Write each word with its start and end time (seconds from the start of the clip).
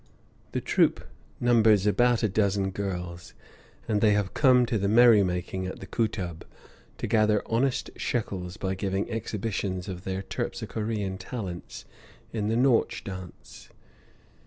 The 0.53 0.61
troupe 0.61 1.05
numbers 1.39 1.85
about 1.85 2.23
a 2.23 2.27
dozen 2.27 2.71
girls, 2.71 3.35
and 3.87 4.01
they 4.01 4.13
have 4.13 4.33
come 4.33 4.65
to 4.65 4.79
the 4.79 4.87
merry 4.87 5.21
making 5.21 5.67
at 5.67 5.79
the 5.79 5.85
Kootub 5.85 6.41
to 6.97 7.05
gather 7.05 7.43
honest 7.45 7.91
shekels 7.95 8.57
by 8.57 8.73
giving 8.73 9.07
exhibitions 9.11 9.87
of 9.87 10.03
their 10.03 10.23
terpsichorean 10.23 11.19
talents 11.19 11.85
in 12.33 12.47
the 12.47 12.55
Nautch 12.57 13.03
dance. 13.03 13.69